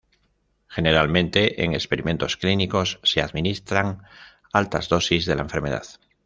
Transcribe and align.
Generalmente, 0.67 1.63
en 1.63 1.75
experimentos 1.75 2.35
clínicos, 2.35 2.99
se 3.03 3.21
administran 3.21 4.01
altas 4.51 4.89
dosis 4.89 5.27
de 5.27 5.35
la 5.35 5.43
enfermedad. 5.43 5.83